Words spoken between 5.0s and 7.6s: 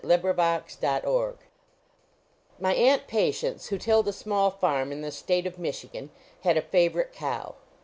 the state of Michigan, had a favorite cow.